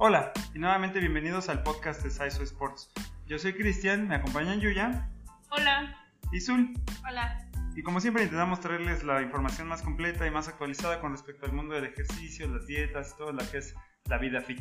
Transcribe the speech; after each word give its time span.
Hola 0.00 0.32
y 0.54 0.60
nuevamente 0.60 1.00
bienvenidos 1.00 1.48
al 1.48 1.64
podcast 1.64 2.04
de 2.04 2.10
Saiso 2.10 2.44
Sports. 2.44 2.88
Yo 3.26 3.36
soy 3.36 3.52
Cristian, 3.52 4.06
me 4.06 4.14
acompañan 4.14 4.60
Yuya 4.60 5.10
Hola. 5.50 5.92
y 6.30 6.40
Zul. 6.40 6.72
Hola. 7.04 7.44
Y 7.74 7.82
como 7.82 8.00
siempre 8.00 8.22
intentamos 8.22 8.60
traerles 8.60 9.02
la 9.02 9.20
información 9.22 9.66
más 9.66 9.82
completa 9.82 10.24
y 10.24 10.30
más 10.30 10.46
actualizada 10.46 11.00
con 11.00 11.10
respecto 11.10 11.46
al 11.46 11.52
mundo 11.52 11.74
del 11.74 11.86
ejercicio, 11.86 12.46
las 12.46 12.68
dietas, 12.68 13.16
todo 13.16 13.32
lo 13.32 13.40
que 13.50 13.58
es 13.58 13.74
la 14.04 14.18
vida 14.18 14.40
fit. 14.40 14.60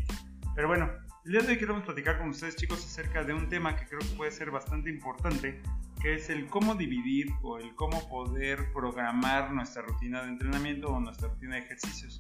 Pero 0.56 0.70
bueno, 0.70 0.90
el 1.24 1.34
día 1.34 1.42
de 1.42 1.50
hoy 1.50 1.60
queremos 1.60 1.84
platicar 1.84 2.18
con 2.18 2.30
ustedes 2.30 2.56
chicos 2.56 2.84
acerca 2.84 3.24
de 3.24 3.36
un 3.36 3.48
tema 3.48 3.76
que 3.76 3.86
creo 3.86 4.00
que 4.00 4.18
puede 4.18 4.32
ser 4.32 4.50
bastante 4.50 4.90
importante, 4.90 5.62
que 6.02 6.16
es 6.16 6.32
el 6.32 6.48
cómo 6.48 6.74
dividir 6.74 7.28
o 7.44 7.60
el 7.60 7.76
cómo 7.76 8.10
poder 8.10 8.74
programar 8.74 9.52
nuestra 9.52 9.84
rutina 9.84 10.24
de 10.24 10.30
entrenamiento 10.30 10.88
o 10.88 11.00
nuestra 11.00 11.28
rutina 11.28 11.58
de 11.58 11.62
ejercicios. 11.62 12.20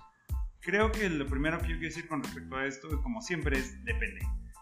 Creo 0.67 0.91
que 0.91 1.07
lo 1.07 1.25
primero 1.25 1.59
que 1.59 1.69
yo 1.69 1.77
quiero 1.77 1.95
decir 1.95 2.09
con 2.09 2.21
respecto 2.21 2.57
a 2.57 2.65
esto, 2.65 3.01
como 3.01 3.21
siempre, 3.21 3.57
es 3.57 3.85
depende. 3.85 4.19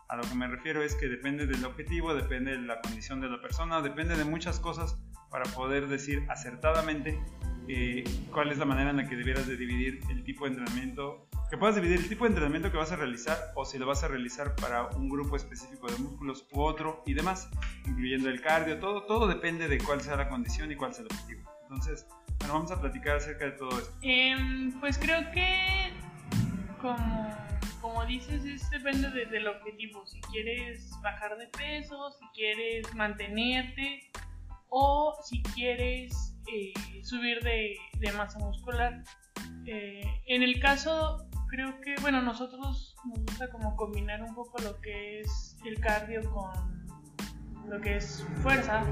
A 0.07 0.15
lo 0.15 0.21
que 0.21 0.35
me 0.35 0.47
refiero 0.47 0.83
es 0.83 0.93
que 0.93 1.07
depende 1.07 1.47
del 1.47 1.65
objetivo, 1.65 2.13
depende 2.13 2.51
de 2.51 2.59
la 2.59 2.79
condición 2.79 3.21
de 3.21 3.27
la 3.27 3.41
persona, 3.41 3.81
depende 3.81 4.15
de 4.15 4.23
muchas 4.23 4.59
cosas 4.59 4.99
para 5.31 5.45
poder 5.45 5.87
decir 5.87 6.23
acertadamente 6.29 7.19
eh, 7.67 8.03
cuál 8.31 8.51
es 8.51 8.59
la 8.59 8.65
manera 8.65 8.91
en 8.91 8.97
la 8.97 9.09
que 9.09 9.15
debieras 9.15 9.47
de 9.47 9.57
dividir 9.57 9.99
el 10.11 10.23
tipo 10.23 10.45
de 10.45 10.51
entrenamiento, 10.51 11.27
que 11.49 11.57
puedas 11.57 11.75
dividir 11.75 11.97
el 11.97 12.07
tipo 12.07 12.25
de 12.25 12.29
entrenamiento 12.29 12.69
que 12.69 12.77
vas 12.77 12.91
a 12.91 12.97
realizar 12.97 13.39
o 13.55 13.65
si 13.65 13.79
lo 13.79 13.87
vas 13.87 14.03
a 14.03 14.07
realizar 14.07 14.55
para 14.57 14.85
un 14.89 15.09
grupo 15.09 15.35
específico 15.35 15.87
de 15.87 15.97
músculos 15.97 16.47
u 16.51 16.61
otro 16.61 17.01
y 17.07 17.15
demás, 17.15 17.49
incluyendo 17.87 18.29
el 18.29 18.41
cardio, 18.41 18.77
todo, 18.77 19.07
todo 19.07 19.27
depende 19.27 19.67
de 19.67 19.79
cuál 19.79 20.01
sea 20.01 20.15
la 20.17 20.29
condición 20.29 20.71
y 20.71 20.75
cuál 20.75 20.93
sea 20.93 21.03
el 21.03 21.07
objetivo. 21.07 21.51
Entonces, 21.63 22.05
bueno, 22.39 22.53
vamos 22.53 22.71
a 22.71 22.79
platicar 22.79 23.15
acerca 23.17 23.45
de 23.45 23.51
todo 23.51 23.79
esto. 23.79 23.91
Em, 24.01 24.79
pues 24.79 24.97
creo 24.97 25.31
que, 25.31 25.84
como, 26.85 27.35
como 27.81 28.05
dices, 28.05 28.45
es, 28.45 28.69
depende 28.69 29.09
de- 29.09 29.25
del 29.25 29.47
objetivo. 29.47 30.05
Si 30.05 30.19
quieres 30.21 30.91
bajar 31.01 31.37
de 31.37 31.47
peso, 31.47 32.11
si 32.19 32.25
quieres 32.33 32.93
mantenerte 32.93 34.11
o 34.69 35.15
si 35.23 35.41
quieres 35.43 36.35
eh, 36.53 36.73
subir 37.03 37.41
de, 37.41 37.75
de 37.99 38.11
masa 38.13 38.37
muscular. 38.39 39.03
Eh, 39.65 40.03
en 40.27 40.43
el 40.43 40.59
caso, 40.59 41.27
creo 41.49 41.79
que, 41.81 41.95
bueno, 42.01 42.21
nosotros 42.21 42.95
nos 43.05 43.19
gusta 43.25 43.49
como 43.49 43.75
combinar 43.75 44.21
un 44.21 44.35
poco 44.35 44.59
lo 44.61 44.79
que 44.81 45.21
es 45.21 45.57
el 45.65 45.79
cardio 45.79 46.21
con 46.31 46.85
lo 47.67 47.81
que 47.81 47.97
es 47.97 48.23
fuerza, 48.43 48.83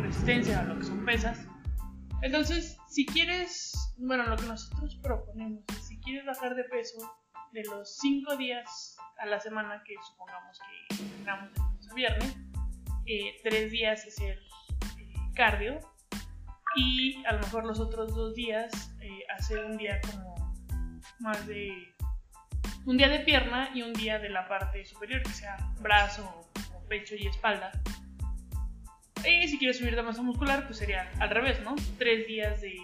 resistencia, 0.00 0.62
lo 0.62 0.78
que 0.78 0.84
son 0.86 1.04
pesas. 1.04 1.38
Entonces, 2.22 2.78
si 2.88 3.04
quieres, 3.04 3.72
bueno, 3.98 4.24
lo 4.26 4.36
que 4.36 4.46
nosotros 4.46 4.98
proponemos 5.02 5.64
si 5.82 5.98
quieres 6.00 6.24
bajar 6.24 6.54
de 6.54 6.64
peso 6.64 6.98
de 7.52 7.64
los 7.64 7.98
5 7.98 8.36
días 8.36 8.96
a 9.18 9.26
la 9.26 9.38
semana 9.38 9.82
que 9.84 9.94
supongamos 10.08 10.58
que 10.58 10.94
entrenamos 10.94 11.50
a 11.90 11.94
viernes, 11.94 12.36
3 13.42 13.70
días 13.70 14.06
es 14.06 14.18
el 14.20 14.38
eh, 14.38 15.14
cardio 15.34 15.78
y 16.76 17.22
a 17.26 17.32
lo 17.32 17.40
mejor 17.40 17.66
los 17.66 17.78
otros 17.78 18.14
dos 18.14 18.34
días 18.34 18.94
eh, 19.00 19.20
hacer 19.36 19.64
un 19.64 19.76
día 19.76 20.00
como 20.00 20.34
más 21.20 21.46
de 21.46 21.94
un 22.86 22.96
día 22.96 23.08
de 23.08 23.20
pierna 23.20 23.70
y 23.74 23.82
un 23.82 23.92
día 23.92 24.18
de 24.18 24.30
la 24.30 24.48
parte 24.48 24.84
superior, 24.84 25.22
que 25.22 25.30
sea 25.30 25.56
brazo 25.80 26.50
pecho 26.88 27.14
y 27.14 27.26
espalda. 27.26 27.70
Y 29.24 29.46
si 29.46 29.58
quieres 29.58 29.78
subir 29.78 29.94
de 29.94 30.02
masa 30.02 30.22
muscular, 30.22 30.66
pues 30.66 30.78
sería 30.78 31.12
al 31.20 31.30
revés, 31.30 31.60
¿no? 31.62 31.76
Tres 31.98 32.26
días 32.26 32.60
de, 32.60 32.74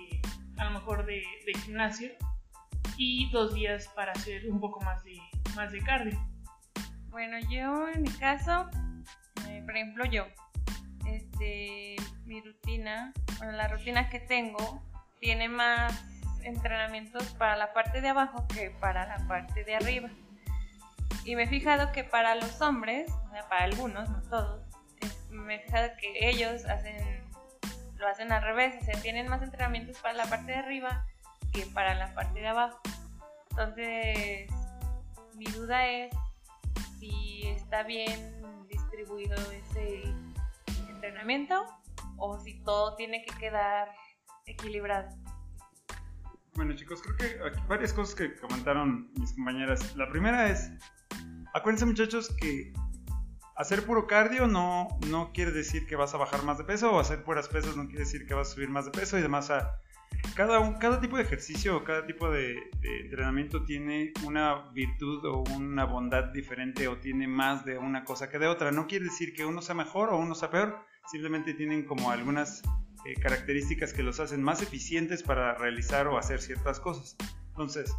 a 0.56 0.64
lo 0.66 0.70
mejor, 0.70 1.05
de 1.05 1.24
gimnasio 1.64 2.12
y 2.99 3.31
dos 3.31 3.55
días 3.55 3.89
para 3.95 4.13
hacer 4.13 4.51
un 4.51 4.61
poco 4.61 4.81
más 4.81 5.03
de, 5.05 5.17
más 5.55 5.73
de 5.73 5.81
cardio. 5.83 6.19
Bueno, 7.11 7.39
yo 7.49 7.89
en 7.89 8.03
mi 8.03 8.11
caso, 8.11 8.69
eh, 9.48 9.63
por 9.64 9.77
ejemplo, 9.77 10.05
yo, 10.05 10.27
este, 11.07 11.97
mi 12.27 12.41
rutina, 12.42 13.13
bueno, 13.39 13.53
la 13.53 13.69
rutina 13.69 14.11
que 14.11 14.20
tengo 14.20 14.83
tiene 15.20 15.48
más 15.48 16.05
entrenamientos 16.42 17.25
para 17.35 17.57
la 17.57 17.73
parte 17.73 18.01
de 18.01 18.08
abajo 18.08 18.47
que 18.48 18.70
para 18.70 19.07
la 19.07 19.27
parte 19.27 19.64
de 19.64 19.77
arriba. 19.77 20.11
Y 21.25 21.37
me 21.37 21.45
he 21.45 21.48
fijado 21.48 21.92
que 21.92 22.05
para 22.05 22.35
los 22.35 22.61
hombres, 22.61 23.11
o 23.11 23.31
sea, 23.31 23.48
para 23.48 23.64
algunos, 23.64 24.08
no 24.11 24.23
todos, 24.23 24.63
es- 25.01 25.31
me 25.31 25.57
he 25.57 25.61
fijado 25.61 25.89
que 26.01 26.29
ellos 26.29 26.64
hacen, 26.64 26.97
lo 27.97 28.08
hacen 28.08 28.33
al 28.33 28.42
revés, 28.42 28.75
o 28.81 28.85
sea, 28.85 29.01
tienen 29.01 29.29
más 29.29 29.42
entrenamientos 29.42 29.98
para 29.98 30.14
la 30.14 30.27
parte 30.27 30.53
de 30.53 30.58
arriba 30.58 31.07
para 31.67 31.95
la 31.95 32.14
parte 32.14 32.41
de 32.41 32.48
abajo. 32.48 32.80
Entonces, 33.51 34.51
mi 35.35 35.46
duda 35.46 35.86
es 35.86 36.14
si 36.98 37.46
está 37.48 37.83
bien 37.83 38.42
distribuido 38.69 39.35
ese 39.52 40.02
entrenamiento 40.89 41.64
o 42.17 42.39
si 42.41 42.61
todo 42.64 42.96
tiene 42.96 43.24
que 43.24 43.35
quedar 43.39 43.89
equilibrado. 44.46 45.08
Bueno 46.55 46.74
chicos, 46.74 47.01
creo 47.02 47.17
que 47.17 47.48
aquí 47.48 47.61
varias 47.69 47.92
cosas 47.92 48.14
que 48.17 48.35
comentaron 48.36 49.13
mis 49.14 49.33
compañeras. 49.33 49.95
La 49.96 50.08
primera 50.08 50.51
es, 50.51 50.73
acuérdense 51.55 51.86
muchachos 51.86 52.35
que 52.40 52.73
hacer 53.55 53.85
puro 53.85 54.07
cardio 54.07 54.46
no, 54.46 54.89
no 55.08 55.33
quiere 55.33 55.52
decir 55.52 55.86
que 55.86 55.96
vas 55.96 56.14
a 56.14 56.19
bajar 56.19 56.42
más 56.45 56.58
de 56.58 56.64
peso 56.64 56.92
o 56.92 57.01
hacer 57.01 57.23
puras 57.23 57.48
pesas 57.48 57.77
no 57.77 57.86
quiere 57.86 58.01
decir 58.01 58.27
que 58.27 58.35
vas 58.35 58.51
a 58.51 58.55
subir 58.55 58.70
más 58.70 58.86
de 58.86 58.90
peso 58.90 59.19
y 59.19 59.23
demás. 59.23 59.51
O 59.51 59.61
cada, 60.35 60.61
un- 60.61 60.74
cada 60.74 61.01
tipo 61.01 61.17
de 61.17 61.23
ejercicio 61.24 61.77
o 61.77 61.85
cada 61.85 62.07
tipo 62.07 62.30
de, 62.30 62.70
entrenamiento 62.83 63.64
tiene 63.64 64.13
una 64.24 64.70
virtud 64.73 65.24
o 65.24 65.42
una 65.55 65.85
bondad 65.85 66.24
diferente 66.33 66.89
o 66.89 66.96
tiene 66.98 67.27
más 67.27 67.64
de 67.64 67.79
una 67.79 68.05
cosa 68.05 68.29
que 68.30 68.39
de 68.39 68.46
otra. 68.46 68.70
No 68.70 68.86
quiere 68.86 69.07
decir 69.07 69.33
que 69.35 69.45
uno 69.45 69.63
sea 69.63 69.74
mejor 69.74 70.11
o 70.11 70.17
uno 70.19 70.35
sea 70.35 70.51
peor, 70.51 70.79
simplemente 71.11 71.55
tienen 71.55 71.85
como 71.85 72.11
algunas 72.11 72.63
eh, 73.05 73.14
características 73.20 73.92
que 73.92 74.02
los 74.02 74.20
hacen 74.20 74.42
más 74.42 74.63
eficientes 74.63 75.23
para 75.23 75.55
realizar 75.55 76.07
o 76.07 76.19
hacer 76.19 76.40
ciertas 76.40 76.80
cosas. 76.80 77.17
Entonces, 77.51 77.92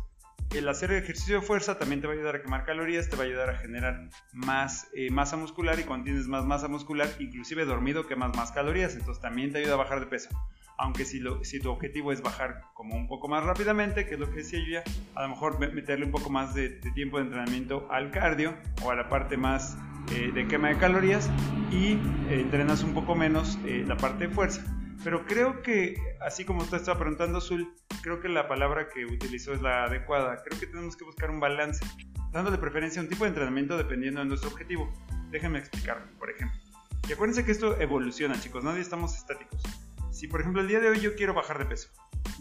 el 0.55 0.67
hacer 0.67 0.91
ejercicio 0.91 1.39
de 1.39 1.45
fuerza 1.45 1.77
también 1.77 2.01
te 2.01 2.07
va 2.07 2.13
a 2.13 2.15
ayudar 2.15 2.35
a 2.37 2.41
quemar 2.41 2.65
calorías, 2.65 3.07
te 3.09 3.15
va 3.15 3.23
a 3.23 3.25
ayudar 3.27 3.49
a 3.51 3.57
generar 3.57 4.09
más 4.33 4.87
eh, 4.93 5.11
masa 5.11 5.37
muscular 5.37 5.79
y 5.79 5.83
cuando 5.83 6.05
tienes 6.05 6.27
más 6.27 6.45
masa 6.45 6.67
muscular, 6.67 7.07
inclusive 7.19 7.65
dormido 7.65 8.07
quemas 8.07 8.35
más 8.35 8.51
calorías, 8.51 8.95
entonces 8.95 9.21
también 9.21 9.51
te 9.51 9.59
ayuda 9.59 9.73
a 9.75 9.77
bajar 9.77 9.99
de 9.99 10.07
peso. 10.07 10.29
Aunque 10.81 11.03
si, 11.03 11.19
lo- 11.19 11.41
tu 11.61 11.69
objetivo 11.69 12.11
es 12.13 12.21
bajar 12.21 12.61
como 12.73 12.95
un 12.95 13.07
poco 13.07 13.27
más 13.27 13.43
rápidamente, 13.43 14.05
que 14.05 14.13
es 14.13 14.19
lo 14.19 14.29
que 14.31 14.37
decía 14.37 14.59
yo 14.59 14.71
ya, 14.71 14.83
a 15.15 15.23
lo 15.23 15.29
mejor 15.29 15.59
me- 15.59 15.67
meterle 15.67 16.05
un 16.05 16.11
poco 16.11 16.29
más 16.29 16.53
de, 16.53 16.69
tiempo 16.95 17.17
de 17.17 17.23
entrenamiento 17.25 17.85
al 17.91 18.11
cardio 18.11 18.55
o 18.83 18.89
a 18.91 18.95
la 18.95 19.09
parte 19.09 19.35
más 19.35 19.77
eh, 20.13 20.31
de 20.33 20.47
quema 20.47 20.69
de 20.69 20.77
calorías 20.77 21.29
y 21.69 21.93
eh, 22.29 22.39
entrenas 22.39 22.81
un 22.83 22.93
poco 22.93 23.13
menos 23.13 23.59
eh, 23.65 23.83
la 23.85 23.97
parte 23.97 24.27
de 24.27 24.33
fuerza. 24.33 24.63
Pero 25.03 25.25
creo 25.25 25.61
que, 25.61 25.95
así 26.21 26.45
como 26.45 26.61
usted 26.61 26.77
estaba 26.77 26.97
preguntando, 26.99 27.37
Azul, 27.39 27.73
creo 28.01 28.19
que 28.21 28.27
la 28.29 28.47
palabra 28.47 28.87
que 28.89 29.05
utilizó 29.05 29.53
es 29.53 29.61
la 29.61 29.83
adecuada. 29.85 30.41
Creo 30.43 30.59
que 30.59 30.65
tenemos 30.67 30.95
que 30.97 31.05
buscar 31.05 31.29
un 31.29 31.39
balance, 31.39 31.85
dándole 32.31 32.57
preferencia 32.57 33.01
a 33.01 33.03
un 33.03 33.09
tipo 33.09 33.23
de 33.25 33.29
entrenamiento 33.29 33.77
dependiendo 33.77 34.19
de 34.21 34.27
nuestro 34.27 34.49
objetivo. 34.49 34.91
Déjenme 35.29 35.59
explicarlo, 35.59 36.05
por 36.17 36.29
ejemplo. 36.29 36.57
Y 37.07 37.13
acuérdense 37.13 37.45
que 37.45 37.51
esto 37.51 37.79
evoluciona, 37.79 38.39
chicos, 38.39 38.63
nadie 38.63 38.81
estamos 38.81 39.15
estáticos. 39.15 39.61
Si, 40.19 40.27
por 40.27 40.41
ejemplo, 40.41 40.61
el 40.61 40.67
día 40.67 40.81
de 40.81 40.89
hoy 40.89 40.99
yo 40.99 41.15
quiero 41.15 41.33
bajar 41.33 41.59
de 41.59 41.65
peso, 41.65 41.87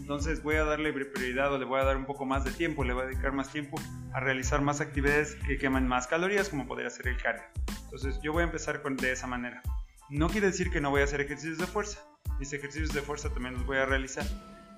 entonces 0.01 0.43
voy 0.43 0.57
a 0.57 0.65
darle 0.65 0.91
prioridad 0.91 1.53
o 1.53 1.57
le 1.57 1.63
voy 1.63 1.79
a 1.79 1.85
dar 1.85 1.95
un 1.95 2.05
poco 2.05 2.25
más 2.25 2.43
de 2.43 2.51
tiempo, 2.51 2.83
le 2.83 2.91
voy 2.91 3.03
a 3.03 3.05
dedicar 3.05 3.31
más 3.31 3.53
tiempo 3.53 3.79
a 4.11 4.19
realizar 4.19 4.61
más 4.61 4.81
actividades 4.81 5.35
que 5.47 5.57
queman 5.57 5.87
más 5.87 6.05
calorías, 6.05 6.49
como 6.49 6.67
podría 6.67 6.89
ser 6.89 7.07
el 7.07 7.15
cardio. 7.15 7.45
Entonces 7.85 8.19
yo 8.21 8.33
voy 8.33 8.41
a 8.41 8.47
empezar 8.47 8.81
con, 8.81 8.97
de 8.97 9.13
esa 9.13 9.27
manera. 9.27 9.61
No 10.09 10.27
quiere 10.27 10.47
decir 10.47 10.71
que 10.71 10.81
no 10.81 10.89
voy 10.89 10.99
a 10.99 11.05
hacer 11.05 11.21
ejercicios 11.21 11.57
de 11.57 11.67
fuerza. 11.67 12.01
Mis 12.37 12.51
ejercicios 12.51 12.91
de 12.91 13.01
fuerza 13.01 13.29
también 13.29 13.53
los 13.53 13.65
voy 13.65 13.77
a 13.77 13.85
realizar. 13.85 14.25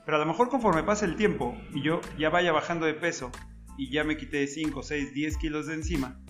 Pero 0.06 0.18
a 0.18 0.20
lo 0.20 0.28
mejor 0.28 0.50
conforme 0.50 0.84
pase 0.84 1.06
el 1.06 1.16
tiempo 1.16 1.60
y 1.74 1.82
yo 1.82 2.02
ya 2.20 2.30
vaya 2.30 2.52
bajando 2.52 2.86
de 2.86 2.94
peso 2.94 3.32
y 3.80 3.90
ya 3.90 4.04
me 4.04 4.16
quité 4.16 4.46
5, 4.46 4.84
6, 4.84 5.12
10 5.16 5.38
kilos 5.38 5.66
de 5.66 5.74
encima, 5.74 6.22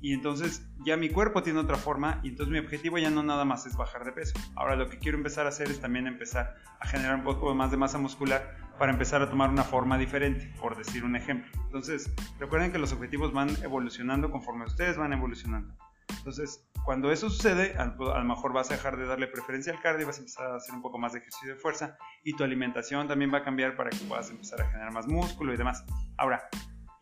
y 0.00 0.14
entonces 0.14 0.66
ya 0.84 0.96
mi 0.96 1.10
cuerpo 1.10 1.42
tiene 1.42 1.58
otra 1.58 1.76
forma 1.76 2.20
y 2.22 2.28
entonces 2.28 2.52
mi 2.52 2.58
objetivo 2.58 2.98
ya 2.98 3.10
no 3.10 3.22
nada 3.22 3.44
más 3.44 3.66
es 3.66 3.76
bajar 3.76 4.04
de 4.04 4.12
peso. 4.12 4.34
Ahora 4.56 4.76
lo 4.76 4.88
que 4.88 4.98
quiero 4.98 5.18
empezar 5.18 5.46
a 5.46 5.50
hacer 5.50 5.70
es 5.70 5.80
también 5.80 6.06
empezar 6.06 6.56
a 6.80 6.86
generar 6.86 7.16
un 7.16 7.24
poco 7.24 7.54
más 7.54 7.70
de 7.70 7.76
masa 7.76 7.98
muscular 7.98 8.56
para 8.78 8.92
empezar 8.92 9.20
a 9.20 9.28
tomar 9.28 9.50
una 9.50 9.64
forma 9.64 9.98
diferente, 9.98 10.52
por 10.60 10.76
decir 10.76 11.04
un 11.04 11.16
ejemplo. 11.16 11.50
Entonces 11.66 12.10
recuerden 12.38 12.72
que 12.72 12.78
los 12.78 12.92
objetivos 12.92 13.32
van 13.32 13.50
evolucionando 13.62 14.30
conforme 14.30 14.64
ustedes 14.64 14.96
van 14.96 15.12
evolucionando. 15.12 15.74
Entonces, 16.18 16.66
cuando 16.84 17.12
eso 17.12 17.30
sucede, 17.30 17.76
a, 17.78 17.86
lo 17.86 18.24
mejor 18.24 18.52
vas 18.52 18.70
a 18.70 18.74
dejar 18.74 18.96
de 18.96 19.06
darle 19.06 19.26
preferencia 19.26 19.72
al 19.72 19.80
cardio 19.80 20.02
y 20.02 20.06
vas 20.06 20.16
a 20.16 20.20
empezar 20.20 20.50
a 20.50 20.56
hacer 20.56 20.74
un 20.74 20.82
poco 20.82 20.98
más 20.98 21.12
de 21.12 21.20
ejercicio 21.20 21.54
de 21.54 21.56
fuerza 21.56 21.96
y 22.24 22.34
tu 22.34 22.44
alimentación 22.44 23.06
también 23.06 23.32
va 23.32 23.38
a 23.38 23.44
cambiar 23.44 23.76
para 23.76 23.90
que 23.90 23.98
puedas 23.98 24.30
empezar 24.30 24.60
a 24.60 24.70
generar 24.70 24.92
más 24.92 25.06
músculo 25.06 25.54
y 25.54 25.56
demás. 25.56 25.84
Ahora, 26.16 26.48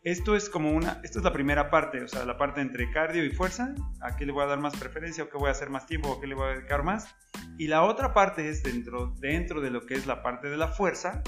esto 0.03 0.35
es 0.35 0.49
como 0.49 0.71
una, 0.71 1.01
esto 1.03 1.19
es 1.19 1.25
la 1.25 1.33
primera 1.33 1.69
parte, 1.69 2.01
o 2.01 2.07
sea, 2.07 2.25
la 2.25 2.37
parte 2.37 2.61
entre 2.61 2.89
cardio 2.91 3.25
y 3.25 3.31
fuerza, 3.31 3.73
a 4.01 4.15
qué 4.15 4.25
le 4.25 4.31
voy 4.31 4.43
a 4.43 4.47
dar 4.47 4.59
más 4.59 4.75
preferencia 4.77 5.25
o 5.25 5.29
qué 5.29 5.37
voy 5.37 5.49
a 5.49 5.51
hacer 5.51 5.69
más 5.69 5.85
tiempo 5.85 6.09
o 6.09 6.21
qué 6.21 6.27
le 6.27 6.35
voy 6.35 6.47
a 6.47 6.55
dedicar 6.55 6.83
más. 6.83 7.13
Y 7.57 7.67
la 7.67 7.83
otra 7.83 8.13
parte 8.13 8.47
es 8.49 8.63
dentro, 8.63 9.13
dentro 9.19 9.61
de 9.61 9.71
lo 9.71 9.85
que 9.85 9.95
es 9.95 10.07
la 10.07 10.23
parte 10.23 10.49
de 10.49 10.57
la 10.57 10.69
fuerza, 10.69 11.21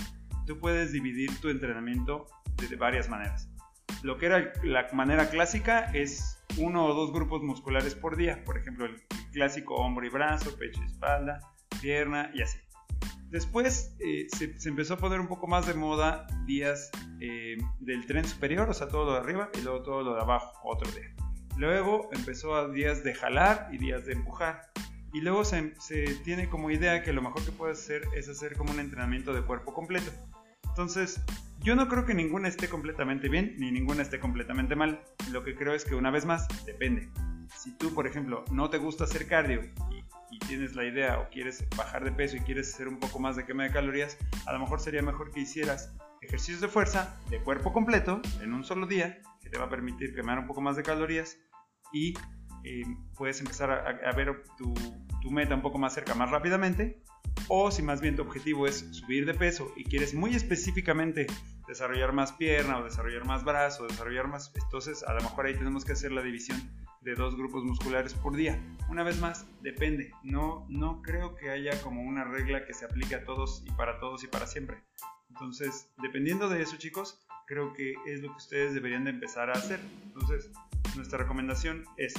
tú 0.45 0.57
puedes 0.59 0.91
dividir 0.91 1.29
tu 1.41 1.49
entrenamiento 1.49 2.27
de, 2.55 2.67
de 2.67 2.75
varias 2.77 3.09
maneras. 3.09 3.49
lo 4.03 4.17
que 4.17 4.27
era 4.27 4.51
la 4.63 4.87
manera 4.93 5.29
clásica 5.29 5.91
es 5.93 6.41
uno 6.57 6.85
o 6.85 6.93
dos 6.93 7.11
grupos 7.11 7.43
musculares 7.43 7.93
por 7.93 8.15
día. 8.15 8.43
Por 8.45 8.57
ejemplo, 8.57 8.85
el 8.85 9.01
clásico 9.31 9.75
hombro 9.75 10.05
y 10.05 10.09
brazo, 10.09 10.57
pecho 10.57 10.81
y 10.81 10.85
espalda, 10.85 11.39
pierna 11.81 12.31
y 12.33 12.41
así. 12.41 12.57
Después 13.31 13.95
eh, 13.99 14.27
se, 14.37 14.69
empezó 14.69 14.95
a 14.95 14.97
poner 14.97 15.21
un 15.21 15.27
poco 15.27 15.47
más 15.47 15.65
de 15.65 15.73
moda 15.73 16.27
días 16.45 16.91
eh, 17.21 17.57
del 17.79 18.05
tren 18.05 18.25
superior, 18.25 18.69
o 18.69 18.73
sea, 18.73 18.89
todo 18.89 19.05
lo 19.05 19.13
de 19.13 19.19
arriba 19.19 19.49
y 19.57 19.61
luego 19.61 19.81
todo 19.83 20.03
lo 20.03 20.15
de 20.15 20.21
abajo, 20.21 20.59
otro 20.65 20.91
día. 20.91 21.15
Luego 21.55 22.09
empezó 22.11 22.55
a 22.55 22.67
días 22.67 23.05
de 23.05 23.13
jalar 23.13 23.69
y 23.71 23.77
días 23.77 24.05
de 24.05 24.13
empujar. 24.13 24.69
Y 25.13 25.21
luego 25.21 25.45
se, 25.45 25.73
se 25.79 26.15
tiene 26.23 26.49
como 26.49 26.71
idea 26.71 27.03
que 27.03 27.13
lo 27.13 27.21
mejor 27.21 27.43
que 27.43 27.51
puedes 27.51 27.79
hacer 27.79 28.03
es 28.15 28.27
hacer 28.27 28.55
como 28.57 28.73
un 28.73 28.79
entrenamiento 28.79 29.33
de 29.33 29.41
cuerpo 29.41 29.73
completo. 29.73 30.11
Entonces, 30.67 31.21
yo 31.63 31.75
no 31.75 31.87
creo 31.87 32.05
que 32.05 32.13
ninguna 32.13 32.49
esté 32.49 32.67
completamente 32.67 33.29
bien 33.29 33.55
ni 33.57 33.71
ninguna 33.71 34.01
esté 34.01 34.19
completamente 34.19 34.75
mal. 34.75 35.01
Lo 35.31 35.43
que 35.43 35.55
creo 35.55 35.73
es 35.73 35.85
que 35.85 35.95
una 35.95 36.11
vez 36.11 36.25
más, 36.25 36.47
depende. 36.65 37.09
Si 37.55 37.77
tú, 37.77 37.93
por 37.93 38.07
ejemplo, 38.07 38.43
no 38.51 38.69
te 38.69 38.77
gusta 38.77 39.03
hacer 39.03 39.27
cardio 39.27 39.61
y, 40.31 40.39
tienes 40.39 40.75
la 40.75 40.85
idea 40.85 41.19
o 41.19 41.29
quieres 41.29 41.65
bajar 41.77 42.03
de 42.03 42.11
peso 42.11 42.37
y 42.37 42.39
quieres 42.41 42.73
hacer 42.73 42.87
un 42.87 42.99
poco 42.99 43.19
más 43.19 43.35
de 43.35 43.45
quema 43.45 43.63
de 43.63 43.71
calorías, 43.71 44.17
a 44.45 44.53
lo 44.53 44.59
mejor 44.59 44.79
sería 44.79 45.01
mejor 45.01 45.31
que 45.31 45.41
hicieras 45.41 45.93
ejercicios 46.21 46.61
de 46.61 46.67
fuerza 46.67 47.19
de 47.29 47.39
cuerpo 47.39 47.73
completo 47.73 48.21
en 48.41 48.53
un 48.53 48.63
solo 48.63 48.87
día, 48.87 49.21
que 49.41 49.49
te 49.49 49.57
va 49.57 49.65
a 49.65 49.69
permitir 49.69 50.13
quemar 50.13 50.39
un 50.39 50.47
poco 50.47 50.61
más 50.61 50.75
de 50.75 50.83
calorías 50.83 51.37
y 51.93 52.13
eh, 52.63 52.83
puedes 53.15 53.39
empezar 53.39 53.71
a, 53.71 54.11
ver 54.15 54.43
tu, 54.57 54.73
tu 55.21 55.31
meta 55.31 55.55
un 55.55 55.61
poco 55.61 55.77
más 55.77 55.93
cerca 55.93 56.13
más 56.13 56.29
rápidamente. 56.29 57.01
O 57.47 57.71
si 57.71 57.81
más 57.81 58.01
bien 58.01 58.15
tu 58.15 58.21
objetivo 58.21 58.67
es 58.67 58.87
subir 58.91 59.25
de 59.25 59.33
peso 59.33 59.71
y 59.75 59.83
quieres 59.83 60.13
muy 60.13 60.35
específicamente 60.35 61.27
desarrollar 61.67 62.13
más 62.13 62.33
pierna 62.33 62.77
o 62.77 62.83
desarrollar 62.83 63.25
más 63.25 63.43
brazo, 63.43 63.87
desarrollar 63.87 64.27
más, 64.27 64.51
entonces 64.55 65.03
a 65.03 65.13
lo 65.13 65.21
mejor 65.21 65.45
ahí 65.45 65.55
tenemos 65.55 65.85
que 65.85 65.93
hacer 65.93 66.11
la 66.11 66.21
división 66.21 66.61
de 67.01 67.15
dos 67.15 67.35
grupos 67.35 67.63
musculares 67.63 68.13
por 68.13 68.35
día. 68.35 68.61
Una 68.89 69.03
vez 69.03 69.19
más, 69.19 69.47
depende. 69.61 70.11
No, 70.23 70.65
no 70.69 71.01
creo 71.01 71.35
que 71.35 71.49
haya 71.49 71.81
como 71.81 72.01
una 72.01 72.23
regla 72.23 72.65
que 72.65 72.73
se 72.73 72.85
aplique 72.85 73.15
a 73.15 73.23
todos 73.23 73.63
y 73.65 73.71
para 73.71 73.99
todos 73.99 74.23
y 74.23 74.27
para 74.27 74.47
siempre. 74.47 74.77
Entonces, 75.29 75.89
dependiendo 76.01 76.49
de 76.49 76.61
eso, 76.61 76.77
chicos, 76.77 77.25
creo 77.47 77.73
que 77.73 77.95
es 78.05 78.21
lo 78.21 78.29
que 78.29 78.37
ustedes 78.37 78.73
deberían 78.73 79.03
de 79.03 79.11
empezar 79.11 79.49
a 79.49 79.53
hacer. 79.53 79.79
Entonces, 80.03 80.51
nuestra 80.95 81.19
recomendación 81.19 81.85
es, 81.97 82.13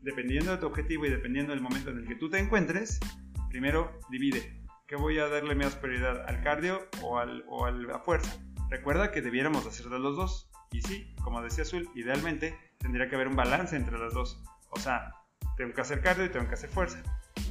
dependiendo 0.00 0.52
de 0.52 0.58
tu 0.58 0.66
objetivo 0.66 1.06
y 1.06 1.10
dependiendo 1.10 1.52
del 1.52 1.62
momento 1.62 1.90
en 1.90 1.98
el 1.98 2.06
que 2.06 2.16
tú 2.16 2.28
te 2.28 2.38
encuentres, 2.38 3.00
primero 3.48 3.98
divide. 4.10 4.62
¿Qué 4.86 4.96
voy 4.96 5.18
a 5.18 5.28
darle 5.28 5.54
más 5.54 5.74
prioridad? 5.74 6.28
¿Al 6.28 6.42
cardio 6.42 6.86
o, 7.02 7.18
al, 7.18 7.44
o 7.48 7.64
a 7.64 7.70
la 7.70 7.98
fuerza? 8.00 8.38
Recuerda 8.68 9.10
que 9.10 9.22
debiéramos 9.22 9.66
hacer 9.66 9.86
de 9.86 9.98
los 9.98 10.16
dos. 10.16 10.45
Y 10.72 10.82
sí, 10.82 11.14
como 11.22 11.42
decía 11.42 11.62
Azul, 11.62 11.88
idealmente 11.94 12.56
tendría 12.78 13.08
que 13.08 13.14
haber 13.14 13.28
un 13.28 13.36
balance 13.36 13.76
entre 13.76 13.98
las 13.98 14.14
dos. 14.14 14.42
O 14.70 14.78
sea, 14.78 15.12
tengo 15.56 15.72
que 15.74 15.80
hacer 15.80 16.02
cardio 16.02 16.24
y 16.24 16.28
tengo 16.28 16.48
que 16.48 16.54
hacer 16.54 16.70
fuerza. 16.70 17.02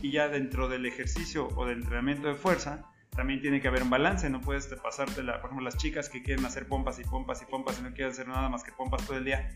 Y 0.02 0.12
ya 0.12 0.28
dentro 0.28 0.68
del 0.68 0.86
ejercicio 0.86 1.48
o 1.56 1.66
del 1.66 1.80
entrenamiento 1.80 2.28
de 2.28 2.36
fuerza, 2.36 2.86
también 3.16 3.42
tiene 3.42 3.62
que 3.62 3.68
haber 3.68 3.84
un 3.84 3.90
balance. 3.90 4.30
No 4.30 4.42
puedes 4.42 4.68
pasarte, 4.68 5.24
la, 5.24 5.40
por 5.42 5.50
ejemplo, 5.50 5.64
las 5.64 5.78
chicas 5.78 6.10
que 6.10 6.22
quieren 6.22 6.46
hacer 6.46 6.68
pompas 6.68 7.00
y 7.00 7.04
pompas 7.04 7.42
y 7.42 7.46
pompas 7.46 7.80
y 7.80 7.84
no 7.84 7.94
quieren 7.94 8.12
hacer 8.12 8.28
nada 8.28 8.50
más 8.50 8.64
que 8.64 8.72
pompas 8.72 9.06
todo 9.06 9.18
el 9.18 9.26
día. 9.26 9.50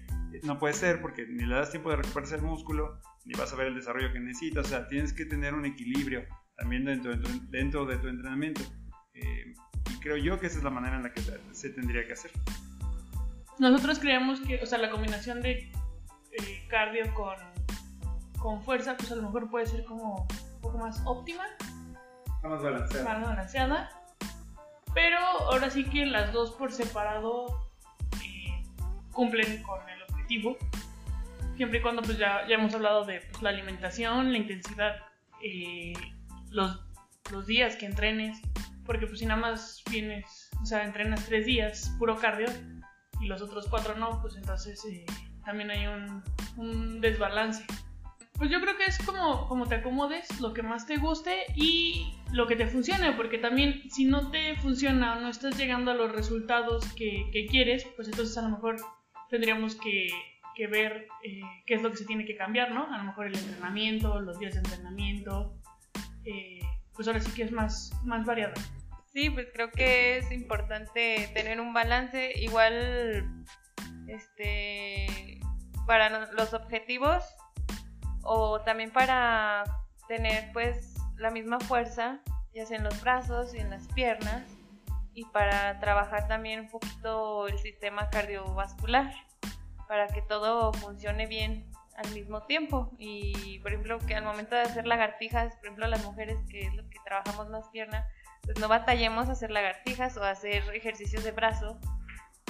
No 0.43 0.59
puede 0.59 0.73
ser 0.73 1.01
porque 1.01 1.25
ni 1.27 1.45
le 1.45 1.55
das 1.55 1.71
tiempo 1.71 1.89
de 1.89 1.97
recuperarse 1.97 2.35
el 2.35 2.41
músculo, 2.41 2.99
ni 3.25 3.33
vas 3.33 3.51
a 3.51 3.55
ver 3.55 3.67
el 3.67 3.75
desarrollo 3.75 4.13
que 4.13 4.19
necesitas. 4.19 4.65
O 4.65 4.69
sea, 4.69 4.87
tienes 4.87 5.13
que 5.13 5.25
tener 5.25 5.53
un 5.53 5.65
equilibrio 5.65 6.23
también 6.55 6.85
dentro, 6.85 7.15
dentro 7.49 7.85
de 7.85 7.97
tu 7.97 8.07
entrenamiento. 8.07 8.61
Eh, 9.13 9.53
creo 10.01 10.17
yo 10.17 10.39
que 10.39 10.47
esa 10.47 10.57
es 10.59 10.63
la 10.63 10.69
manera 10.69 10.97
en 10.97 11.03
la 11.03 11.13
que 11.13 11.21
se 11.51 11.69
tendría 11.69 12.05
que 12.05 12.13
hacer. 12.13 12.31
Nosotros 13.59 13.99
creemos 13.99 14.39
que, 14.39 14.61
o 14.63 14.65
sea, 14.65 14.77
la 14.77 14.89
combinación 14.89 15.41
de 15.41 15.71
eh, 16.31 16.65
cardio 16.69 17.13
con, 17.13 17.35
con 18.37 18.63
fuerza, 18.63 18.95
pues 18.95 19.11
a 19.11 19.15
lo 19.15 19.23
mejor 19.23 19.49
puede 19.49 19.65
ser 19.65 19.83
como 19.83 20.27
un 20.55 20.61
poco 20.61 20.77
más 20.77 21.01
óptima. 21.05 21.43
Más 22.41 22.63
balanceada. 22.63 23.03
Más 23.03 23.27
balanceada. 23.27 23.89
Pero 24.93 25.19
ahora 25.19 25.69
sí 25.69 25.83
que 25.83 26.05
las 26.05 26.31
dos 26.31 26.51
por 26.51 26.71
separado 26.71 27.69
eh, 28.23 28.63
cumplen 29.11 29.61
con 29.63 29.87
el 29.89 30.03
objetivo. 30.03 30.57
Siempre 31.57 31.79
y 31.79 31.81
cuando 31.81 32.01
pues 32.01 32.17
ya, 32.17 32.47
ya 32.47 32.55
hemos 32.55 32.73
hablado 32.73 33.03
de 33.03 33.19
pues, 33.29 33.41
la 33.41 33.49
alimentación, 33.49 34.31
la 34.31 34.37
intensidad, 34.37 34.95
eh, 35.43 35.91
los, 36.49 36.79
los 37.29 37.45
días 37.45 37.75
que 37.75 37.85
entrenes. 37.85 38.39
Porque 38.85 39.05
pues 39.05 39.19
si 39.19 39.25
nada 39.25 39.41
más 39.41 39.83
vienes, 39.91 40.49
o 40.61 40.65
sea, 40.65 40.85
entrenas 40.85 41.25
tres 41.25 41.45
días 41.45 41.93
puro 41.99 42.15
cardio 42.15 42.47
y 43.19 43.27
los 43.27 43.41
otros 43.41 43.67
cuatro 43.69 43.95
no, 43.95 44.21
pues 44.21 44.35
entonces 44.35 44.83
eh, 44.85 45.05
también 45.45 45.71
hay 45.71 45.87
un, 45.87 46.23
un, 46.57 47.01
desbalance. 47.01 47.63
Pues 48.37 48.49
yo 48.49 48.61
creo 48.61 48.77
que 48.77 48.85
es 48.85 48.97
como, 48.99 49.47
como 49.47 49.67
te 49.67 49.75
acomodes, 49.75 50.39
lo 50.39 50.53
que 50.53 50.63
más 50.63 50.85
te 50.85 50.97
guste 50.97 51.45
y 51.55 52.13
lo 52.31 52.47
que 52.47 52.55
te 52.55 52.67
funcione, 52.67 53.11
porque 53.13 53.37
también 53.37 53.89
si 53.91 54.05
no 54.05 54.31
te 54.31 54.55
funciona 54.55 55.17
o 55.17 55.21
no 55.21 55.29
estás 55.29 55.57
llegando 55.57 55.91
a 55.91 55.95
los 55.95 56.11
resultados 56.11 56.85
que, 56.93 57.29
que 57.33 57.47
quieres, 57.47 57.85
pues 57.97 58.07
entonces 58.07 58.37
a 58.37 58.43
lo 58.43 58.49
mejor 58.49 58.77
tendríamos 59.29 59.75
que, 59.75 60.07
que 60.55 60.67
ver 60.67 61.07
eh, 61.23 61.41
qué 61.65 61.75
es 61.75 61.81
lo 61.81 61.91
que 61.91 61.97
se 61.97 62.05
tiene 62.05 62.25
que 62.25 62.35
cambiar, 62.35 62.71
¿no? 62.71 62.93
A 62.93 62.97
lo 62.97 63.03
mejor 63.05 63.27
el 63.27 63.35
entrenamiento, 63.37 64.19
los 64.19 64.39
días 64.39 64.53
de 64.53 64.59
entrenamiento, 64.59 65.53
eh, 66.25 66.59
pues 66.93 67.07
ahora 67.07 67.21
sí 67.21 67.31
que 67.31 67.43
es 67.43 67.51
más, 67.51 67.91
más 68.03 68.25
variado. 68.25 68.53
Sí, 69.11 69.29
pues 69.29 69.47
creo 69.53 69.71
que 69.71 70.17
es 70.17 70.31
importante 70.31 71.29
tener 71.33 71.59
un 71.59 71.73
balance. 71.73 72.31
Igual 72.35 73.45
este 74.07 75.39
para 75.85 76.31
los 76.33 76.53
objetivos 76.53 77.23
o 78.23 78.61
también 78.61 78.91
para 78.91 79.63
tener 80.07 80.51
pues 80.53 80.95
la 81.17 81.31
misma 81.31 81.59
fuerza 81.59 82.19
ya 82.53 82.65
sea 82.65 82.77
en 82.77 82.83
los 82.83 83.01
brazos 83.01 83.55
y 83.55 83.57
en 83.57 83.71
las 83.71 83.87
piernas 83.93 84.43
y 85.13 85.25
para 85.25 85.79
trabajar 85.79 86.27
también 86.27 86.61
un 86.61 86.69
poquito 86.69 87.47
el 87.47 87.57
sistema 87.57 88.09
cardiovascular 88.09 89.11
para 89.87 90.07
que 90.07 90.21
todo 90.21 90.71
funcione 90.73 91.25
bien 91.25 91.71
al 91.95 92.11
mismo 92.11 92.43
tiempo. 92.43 92.91
Y 92.97 93.59
por 93.59 93.71
ejemplo 93.71 93.97
que 93.99 94.15
al 94.15 94.23
momento 94.23 94.55
de 94.55 94.61
hacer 94.61 94.85
lagartijas 94.85 95.55
por 95.55 95.65
ejemplo 95.65 95.87
las 95.87 96.03
mujeres 96.03 96.37
que 96.49 96.67
es 96.67 96.73
lo 96.75 96.87
que 96.89 96.99
trabajamos 97.03 97.49
más 97.49 97.67
pierna 97.69 98.07
no 98.59 98.67
batallemos 98.67 99.29
a 99.29 99.33
hacer 99.33 99.51
lagartijas 99.51 100.17
o 100.17 100.23
hacer 100.23 100.63
ejercicios 100.73 101.23
de 101.23 101.31
brazo 101.31 101.79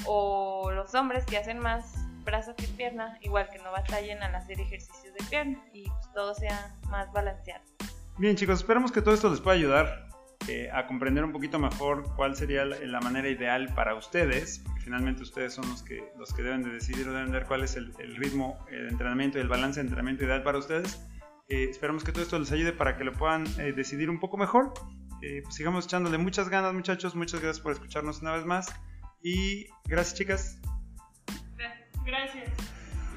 o 0.05 0.71
los 0.71 0.93
hombres 0.95 1.25
que 1.25 1.37
hacen 1.37 1.59
más 1.59 1.93
brazo 2.23 2.55
que 2.55 2.67
pierna, 2.67 3.17
igual 3.21 3.49
que 3.51 3.59
no 3.59 3.71
batallen 3.71 4.21
al 4.23 4.35
hacer 4.35 4.59
ejercicios 4.59 5.13
de 5.13 5.25
pierna 5.29 5.59
y 5.73 5.89
pues 5.89 6.13
todo 6.13 6.33
sea 6.33 6.75
más 6.89 7.11
balanceado. 7.11 7.63
Bien 8.17 8.35
chicos, 8.35 8.59
esperamos 8.59 8.91
que 8.91 9.01
todo 9.01 9.13
esto 9.13 9.29
les 9.29 9.39
pueda 9.39 9.55
ayudar 9.55 10.09
eh, 10.47 10.69
a 10.73 10.87
comprender 10.87 11.23
un 11.23 11.31
poquito 11.31 11.59
mejor 11.59 12.15
cuál 12.15 12.35
sería 12.35 12.65
la, 12.65 12.99
manera 13.01 13.29
ideal 13.29 13.73
para 13.75 13.95
ustedes, 13.95 14.59
porque 14.65 14.81
finalmente 14.81 15.21
ustedes 15.21 15.53
son 15.53 15.69
los 15.69 15.83
que, 15.83 16.11
los 16.17 16.33
que 16.33 16.43
deben 16.43 16.63
de 16.63 16.71
decidir 16.71 17.07
o 17.07 17.13
deben 17.13 17.31
ver 17.31 17.45
cuál 17.45 17.63
es 17.63 17.75
el, 17.75 17.93
ritmo 18.15 18.57
de 18.69 18.87
entrenamiento 18.89 19.37
y 19.37 19.41
el 19.41 19.47
balance 19.47 19.79
de 19.79 19.87
entrenamiento 19.87 20.23
ideal 20.23 20.43
para 20.43 20.57
ustedes. 20.57 21.05
Eh, 21.49 21.67
esperamos 21.69 22.03
que 22.03 22.11
todo 22.11 22.23
esto 22.23 22.39
les 22.39 22.51
ayude 22.51 22.73
para 22.73 22.97
que 22.97 23.03
lo 23.03 23.13
puedan 23.13 23.45
eh, 23.59 23.73
decidir 23.73 24.09
un 24.09 24.19
poco 24.19 24.37
mejor 24.37 24.73
eh, 25.21 25.41
pues 25.43 25.55
sigamos 25.55 25.85
echándole 25.85 26.17
muchas 26.17 26.49
ganas, 26.49 26.73
muchachos. 26.73 27.15
Muchas 27.15 27.41
gracias 27.41 27.61
por 27.61 27.73
escucharnos 27.73 28.21
una 28.21 28.33
vez 28.33 28.45
más. 28.45 28.73
Y 29.21 29.67
gracias, 29.85 30.17
chicas. 30.17 30.61
Gracias. 32.05 32.49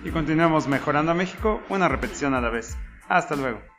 Y 0.05 0.11
continuamos 0.11 0.67
mejorando 0.67 1.13
a 1.13 1.15
México, 1.15 1.63
una 1.69 1.89
repetición 1.89 2.35
a 2.35 2.41
la 2.41 2.51
vez. 2.51 2.77
Hasta 3.09 3.37
luego. 3.37 3.72